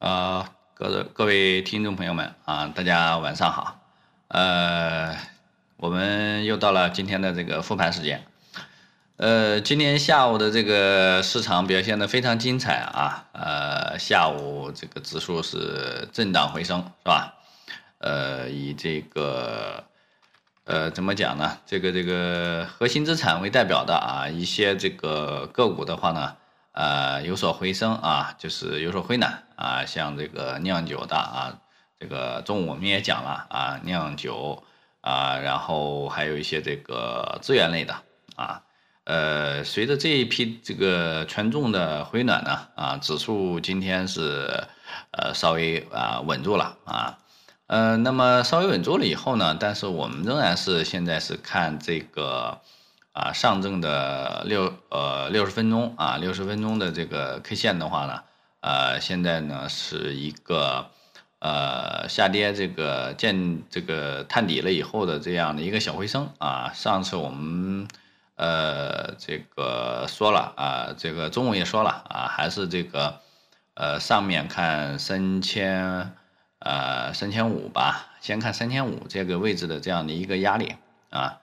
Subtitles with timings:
[0.00, 3.82] 啊，各各位听众朋友们啊，大家晚上好。
[4.28, 5.14] 呃，
[5.76, 8.24] 我们又到了今天的这个复盘时间。
[9.18, 13.26] 呃，今天下午的这个市场表现的非常精彩啊。
[13.32, 17.34] 呃，下午这个指数是震荡回升，是吧？
[17.98, 19.84] 呃，以这个
[20.64, 21.58] 呃怎么讲呢？
[21.66, 26.36] 这个这个核心资产为代表的啊一些这个个股的话呢。
[26.72, 31.58] 呃，有所回升啊，就是有所回暖啊，像这个酿酒的啊，
[31.98, 34.62] 这个中午我们也讲了啊，酿酒
[35.00, 37.96] 啊，然后还有一些这个资源类的
[38.36, 38.62] 啊，
[39.02, 44.62] 呃，随着这一批这个权重的回暖呢，啊，指数今天是
[45.10, 47.18] 呃稍微啊稳住了啊，
[47.66, 52.60] 呃，那么稍微稳住了以后呢，但是我们仍然是现在是看这个。
[53.12, 58.22] 啊，上证的六呃六十分钟啊，六十分钟的这个 K 线的话呢，
[58.60, 60.90] 呃，现在呢是一个
[61.40, 66.70] 呃下跌，这个见这个探底了以后的这样的一个小回升啊。
[66.72, 67.88] 上次我们
[68.36, 73.20] 呃这个说了啊，这个中午也说了啊，还是这个
[73.74, 76.12] 呃上面看三千
[76.60, 80.76] 呃三千五吧，先看三千五这个位置的这样的一个压力
[81.10, 81.38] 啊。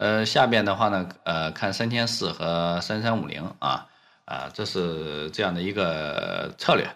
[0.00, 3.86] 呃，下边的话呢，呃，看三千四和三三五零啊，
[4.24, 6.88] 啊，这是这样的一个策略。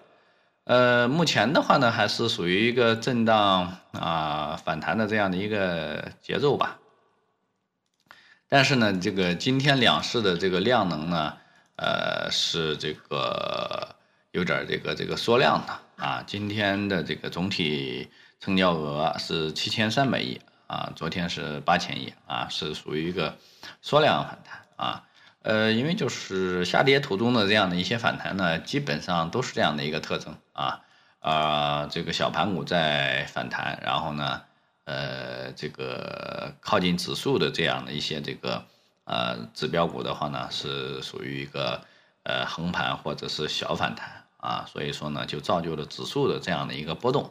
[0.65, 6.79] 呃，目前的话呢，还是属于一个震荡啊反弹的这样的一个节奏吧。
[8.49, 11.35] 但是呢，这个今天两市的这个量能呢，
[11.77, 13.87] 呃，是这个
[14.33, 16.25] 有点这个这个缩量的啊。
[16.27, 18.09] 今天的这个总体
[18.41, 20.41] 成交额是七千三百亿。
[20.67, 23.37] 啊，昨天是八千亿啊，是属于一个
[23.83, 25.05] 缩量反弹啊，
[25.43, 30.81] 呃，因为就是下跌途中的这样的一些反弹呢，基本上都是这样的一个特征啊，
[31.21, 34.43] 啊，这个小盘股在反弹，然后呢，
[34.85, 38.65] 呃，这个靠近指数的这样的一些这个
[39.05, 41.83] 呃指标股的话呢，是属于一个
[42.23, 47.31] 呃横盘或者是小反弹啊，所以说呢，就造就了指数的这样的一个波动，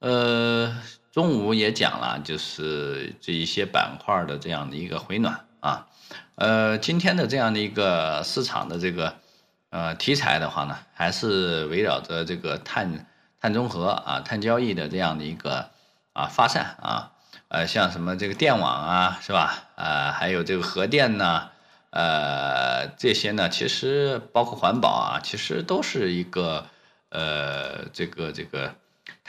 [0.00, 0.76] 呃。
[1.12, 5.88] 中午也讲了，就是这一些板块的这样的一个回暖啊，
[6.36, 9.16] 呃，今天的这样的一个市场的这个
[9.70, 13.06] 呃题材的话呢，还是围绕着这个碳
[13.40, 15.70] 碳中和啊、碳交易的这样的一个
[16.12, 17.10] 啊发散啊，
[17.48, 19.64] 呃，像什么这个电网啊，是吧？
[19.74, 21.48] 呃，还有这个核电呢，
[21.90, 26.66] 呃，这些呢，其实包括环保啊，其实都是一个
[27.08, 28.76] 呃这个这个。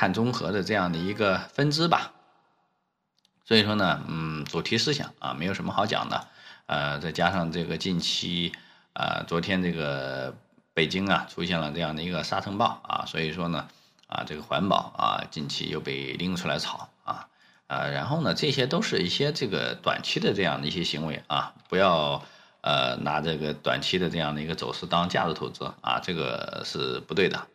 [0.01, 2.11] 碳中和的这样的一个分支吧，
[3.45, 6.27] 所以说呢，嗯，主题思想啊，没有什么好讲的，
[6.65, 8.51] 呃，再加上这个近期
[8.93, 10.35] 啊，昨天这个
[10.73, 13.67] 北京啊出现了这样的一个沙尘暴啊，所以说呢，
[14.07, 17.27] 啊，这个环保啊，近期又被拎出来炒啊，
[17.67, 22.25] 呃，然后呢，这些都是一些这个短期的这样的一些行为啊，不要
[22.61, 27.45] 呃拿这个短期的这样的一个走势当价值投资啊，这个是不对的。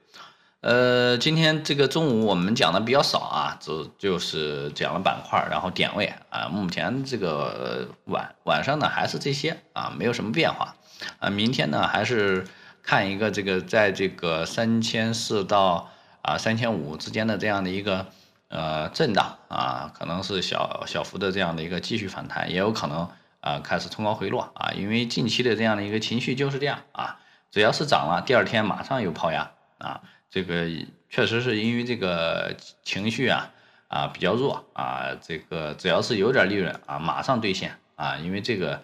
[0.62, 6.48] 呃，今天这个中午我们讲的比较少啊，就就是讲了板块，然后点位啊。
[6.48, 10.74] 目前这个晚晚上呢还是这些啊，没有什么变化
[11.20, 11.30] 啊。
[11.30, 12.46] 明天呢还是
[12.82, 15.90] 看一个这个在这个三千四到
[16.22, 18.06] 啊三千五之间的这样的一个
[18.48, 23.08] 呃震荡啊，可能是小小幅的这样的一个继续反弹，也有可能
[23.40, 24.72] 啊开始冲高回落啊。
[24.72, 27.20] 因为近期的这样的一个情绪就是这样啊，
[27.52, 30.00] 只要是涨了，第二天马上有抛压啊。
[30.28, 30.66] 这个
[31.08, 33.50] 确实是因为这个情绪啊
[33.88, 38.82] 啊比较弱啊，这个只要是有点利润啊，马上兑现啊，因为这个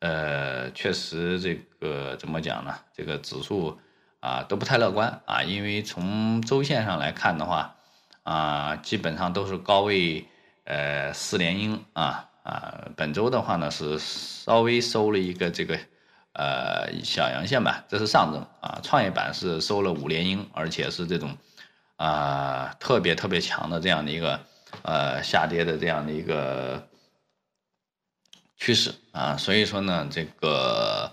[0.00, 2.74] 呃确实这个怎么讲呢？
[2.94, 3.78] 这个指数
[4.20, 7.76] 啊都不太乐观啊，因为从周线上来看的话
[8.22, 10.26] 啊，基本上都是高位
[10.64, 15.78] 呃四连阴啊啊，本周的话呢是稍微收了一个这个。
[16.40, 21.36] 呃，小阳线吧，这是上证啊，创业板是收了五连阴，而且是这种
[21.96, 24.40] 啊特别特别强的这样的一个
[24.80, 26.88] 呃下跌的这样的一个
[28.56, 31.12] 趋势啊，所以说呢，这个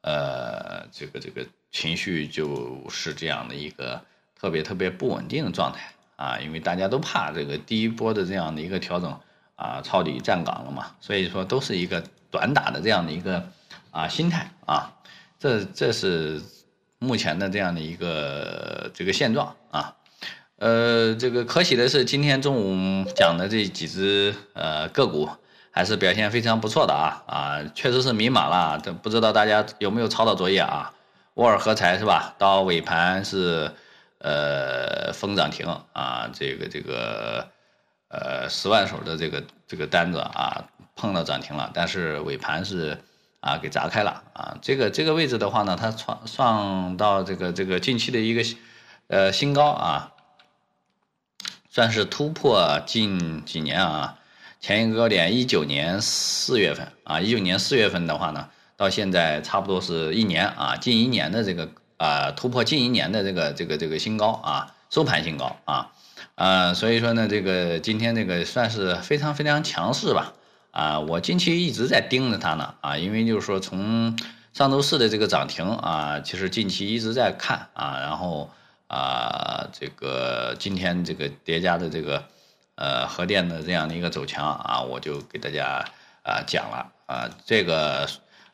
[0.00, 4.02] 呃这个这个情绪就是这样的一个
[4.36, 9.20] 特别特别不稳定的状态啊，因为大家都怕这个第一波的这样的一个调整
[9.54, 12.02] 啊抄底站岗了嘛，所以说都是一个
[12.32, 13.48] 短打的这样的一个。
[13.94, 14.92] 啊，心态啊，
[15.38, 16.42] 这这是
[16.98, 19.94] 目前的这样的一个这个现状啊，
[20.56, 25.28] 呃，这个可喜的是今天中午讲的这几只呃个股
[25.70, 30.92] 还是表现非常不错的啊啊，确实是迷茫了，这不知道大家有没有抄到作业啊？
[31.34, 32.34] 沃尔合材是吧？
[32.36, 33.70] 到尾盘是
[34.18, 37.48] 呃封涨停啊，这个这个
[38.08, 40.64] 呃十万手的这个这个单子啊
[40.96, 42.98] 碰到涨停了，但是尾盘是
[43.44, 48.42] 啊给砸开了啊，这个这个位置的话呢，它创创到这个这个近期的一个
[49.08, 50.12] 呃新高啊，
[51.68, 54.18] 算是突破近几年啊
[54.60, 61.68] 前一个高点一九年四月份啊，一九年四月份的话呢，到现在差不多是一年啊，近一年的这个。
[61.96, 65.92] 啊，突破近一年的这个这个这个新高啊，收盘新高啊，
[66.34, 70.32] 啊，所以说呢，这个今天这个算是非常非常强势吧，
[70.74, 74.18] 啊，我近期一直在盯着它呢，啊，因为就是说从
[74.52, 78.50] 上周四的这个涨停啊，其实近期一直在看啊，然后
[78.88, 82.24] 啊，这个今天这个叠加的这个
[82.74, 85.84] 呃核电的这样的一个走强啊，我就给大家
[86.24, 88.08] 啊讲了啊，这个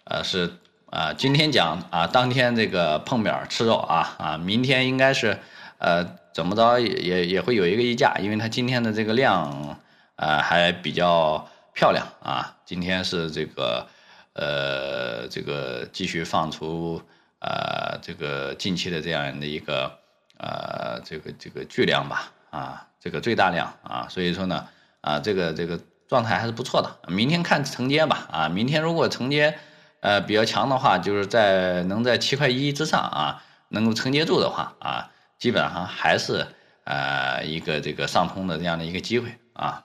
[0.04, 0.52] 呃是。
[0.92, 5.38] 啊，今天讲啊，当天这个碰面吃肉啊啊，明天应该是，
[5.78, 9.78] 呃，怎么着也也也会有一个溢价，因为它今天的这个量，
[10.16, 12.56] 呃，还比较漂亮啊。
[12.64, 13.86] 今天是这个，
[14.34, 17.02] 呃，这个继续放出，
[17.40, 19.98] 呃，这个近期的这样的一个，
[20.38, 24.68] 呃，这个这个巨量吧，啊，这个最大量啊，所以说呢，
[25.00, 26.98] 啊，这个这个状态还是不错的。
[27.08, 29.58] 明天看承接吧，啊，明天如果承接。
[30.02, 36.46] 呃，比较强的话，就是在能在七块一之上啊，能够承接住的话啊，基本上还是
[36.84, 39.84] 呃一个这个上冲的这样的一个机会啊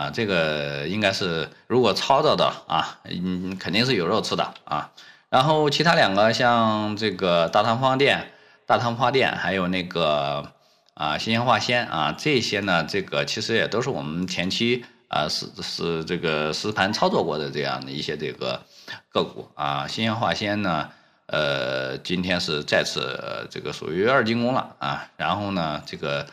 [0.00, 4.90] 啊，这个应该是如果抄着的啊，嗯，肯定是有肉吃的啊。
[5.28, 8.32] 然后其他两个像这个大唐发电、
[8.64, 10.52] 大唐发电，还有那个
[10.94, 14.84] 啊新鲜化纤啊，这些呢，这个其实也都是我们前期。
[15.12, 18.62] 啊，是是这个实盘操作过的这样的一些这个
[19.12, 20.88] 个股啊，新鲜化纤呢，
[21.26, 23.18] 呃，今天是再次
[23.50, 26.24] 这个属于二进攻了啊，然后呢，这个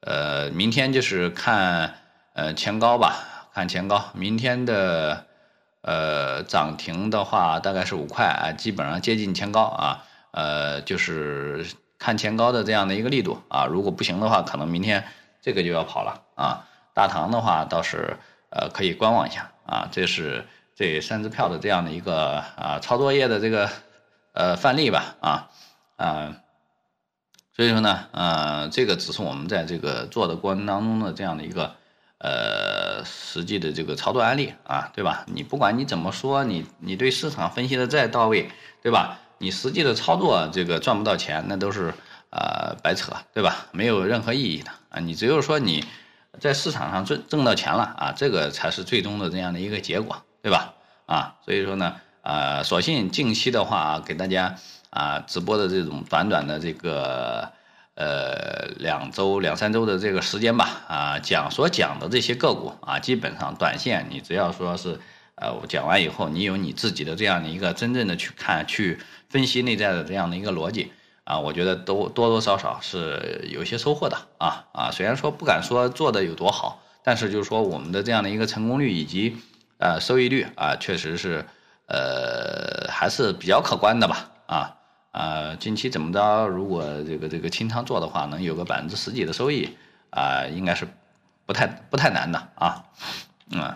[0.00, 1.94] 呃，明天就是看
[2.36, 5.24] 呃前高吧，看前高，明天的
[5.80, 11.66] 呃涨停的话大概是五块啊，基本上接近前高啊，呃，就是
[11.98, 15.02] 看前高的这样的一个力度啊，如果不行的话，可能明天
[15.40, 16.68] 这个就要跑了啊。
[16.92, 18.18] 大唐的话倒是
[18.50, 20.44] 呃可以观望一下啊，这是
[20.74, 23.70] 这三支票的这样的一个啊操作业的这个
[24.34, 25.48] 呃范例吧啊
[25.96, 26.36] 啊，
[27.54, 31.74] 所以说呢呃这个只是我们在这个做的过程当中的这样的一个
[32.18, 35.24] 呃实际的这个操作案例啊，对吧？
[35.26, 38.50] 你不管你怎么说，你你对市场分析的再到位，
[38.82, 39.18] 对吧？
[39.38, 41.92] 你实际的操作这个赚不到钱，那都是
[42.30, 43.66] 呃白扯，对吧？
[43.72, 45.84] 没有任何意义的啊，你只有说你。
[46.38, 50.74] 在市场上挣挣到钱了啊，这个才是最终的这样的一个结果，对吧？
[51.06, 54.54] 啊，所以说呢，呃，所幸近期的话，给大家
[54.90, 57.50] 啊直播的这种短短的这个
[57.96, 65.00] 呃两周两三周的这个时间吧，啊讲所讲的这些个股啊，基本上短线你只要说是
[65.34, 68.98] 呃我讲完以后，你有你自己的这样的一个真正的去看去
[69.28, 70.92] 分析内在的这样的一个逻辑。
[71.24, 79.36] 啊，我觉得都多多少少是有一些收获的啊啊，虽然说不敢说做的有多好，但是就是说我们的这样的一个成功率以及
[79.78, 81.44] 呃收益率啊，确实是
[81.88, 84.75] 呃还是比较可观的吧啊
[85.16, 89.74] 啊，近期怎么着，如果这个这个清仓做的话，能有个百分之十几的收益
[90.10, 90.86] 啊，应该是
[91.46, 92.84] 不太不太难的啊
[93.50, 93.74] 嗯。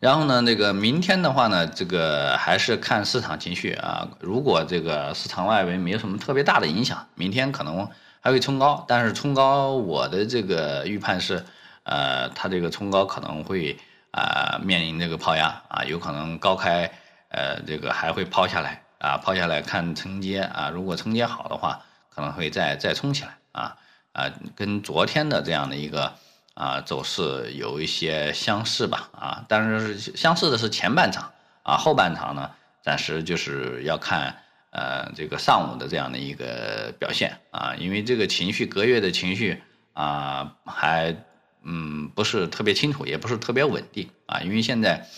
[0.00, 4.06] 然后呢，那个明天的话呢，这个还是看市场情绪啊。
[4.20, 7.88] 如果这个市场外围没有什么特别大的影响，明天可能
[8.20, 8.84] 还会冲高。
[8.86, 11.42] 但是冲高，我的这个预判是，
[11.84, 13.78] 呃，它这个冲高可能会
[14.10, 16.92] 啊面临这个抛压啊，有可能高开，
[17.28, 20.70] 呃，这个还会抛下来啊，抛下来看承接啊。
[20.70, 21.82] 如果承接好的话，
[22.14, 23.76] 可能会再再冲起来啊
[24.12, 26.14] 啊，跟昨天的这样的一个。
[26.56, 31.32] 啊，走势有一些相似吧，啊，但是相似的是前半场，
[31.64, 32.48] 啊，后半场呢，
[32.80, 34.36] 暂时就是要看，
[34.70, 39.60] 呃，这个上午的这样的一个表现，啊，因为这个情绪隔月的情绪
[39.94, 41.16] 啊，还
[41.64, 45.08] 嗯不是特别清楚，也不是特别稳定，啊，因为现在，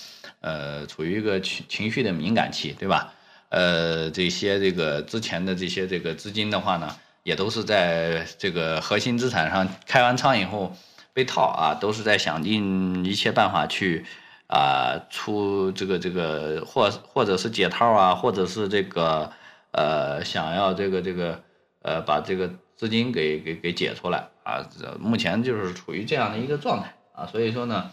[0.40, 3.12] 呃，处于一个情情绪的敏感期，对吧？
[3.48, 10.76] 呃，这些这个之前的这些这个资金的话呢，也都是在这个核心资产上开完仓以后。
[11.16, 14.04] 被套啊，都是在想尽一切办法去
[14.48, 19.32] 啊出这个这个或或者是解套啊，或者是这个
[19.70, 21.42] 呃想要这个这个
[21.80, 24.68] 呃把这个资金给给给解出来啊，
[25.00, 27.90] 目前就是处于这样的一个状态啊，所以说呢，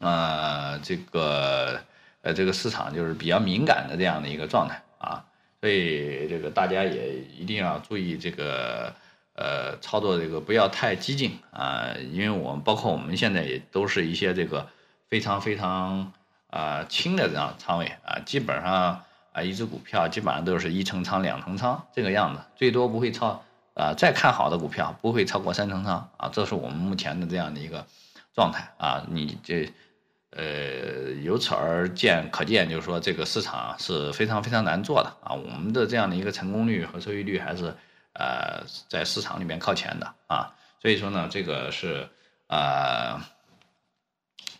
[0.00, 1.80] 呃这个
[2.20, 5.24] 呃这个市场就是比较敏感的这样的一个状态啊，
[5.60, 8.94] 所以这个大家也一定要注意这个
[9.34, 14.68] 呃操作这个不要太激进啊，因为我们包括我们现在也都是一些这个
[15.08, 16.12] 非常非常
[16.48, 23.42] 啊轻的这样仓位啊，基本上啊一只股票基本上都是一成仓两成仓这个样子，最多不会超
[23.74, 27.86] 啊再看好的股票不会超过三成仓啊，这是我们目前的这样的一个
[28.34, 29.72] 状态啊，你这。
[30.30, 35.32] 呃，由此而见，可见就是说，这个市场是非常非常难做的啊。
[35.32, 37.74] 我们的这样的一个成功率和收益率还是
[38.12, 40.52] 呃在市场里面靠前的啊。
[40.82, 42.08] 所以说呢，这个是
[42.48, 43.18] 呃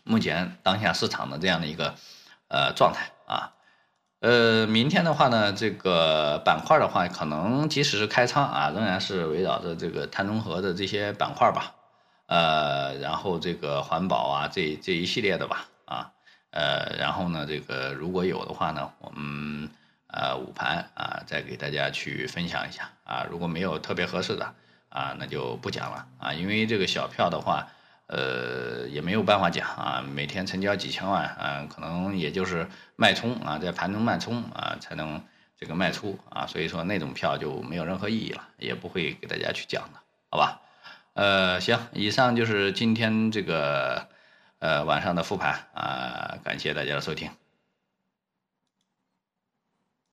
[0.05, 1.95] 目前当下市场的这样的一个
[2.49, 3.53] 呃状态啊。
[4.21, 11.75] 呃，明天的话呢，这个板块的话，可能即使是开仓啊，仍然是围绕着这个碳中和的这些板块吧。
[12.27, 16.13] 呃，然后这个环保啊，这这一系列的吧，啊，
[16.51, 19.71] 呃，然后呢，这个如果有的话呢，我们
[20.09, 24.55] 呃午盘啊再给大家去分享一下啊，如果没有特别合适的
[24.89, 27.69] 啊，那就不讲了啊，因为这个小票的话，
[28.09, 35.23] 呃，也没有办法讲啊，每天成交几千万啊，可能也就是脉冲啊，在盘中脉冲啊才能
[35.57, 40.61] 这个卖出啊，所以说那种票就没有任何意义了，也不会给大家去讲的，好吧？
[41.17, 44.07] 呃，行，以上就是今天这个
[44.59, 47.31] 呃晚上的复盘啊，感谢大家的收听。